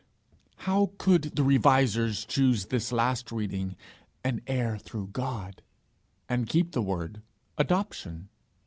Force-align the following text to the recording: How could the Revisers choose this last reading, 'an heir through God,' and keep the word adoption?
How 0.65 0.93
could 0.97 1.35
the 1.35 1.43
Revisers 1.43 2.25
choose 2.25 2.65
this 2.65 2.91
last 2.91 3.31
reading, 3.31 3.75
'an 4.23 4.41
heir 4.47 4.79
through 4.79 5.09
God,' 5.09 5.61
and 6.27 6.49
keep 6.49 6.71
the 6.71 6.81
word 6.81 7.21
adoption? 7.59 8.29